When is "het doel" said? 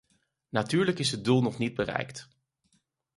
1.11-1.41